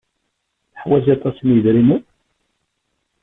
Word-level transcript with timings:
Teḥwaj 0.73 1.05
aṭas 1.15 1.37
n 1.41 1.47
yidrimen? 1.53 2.03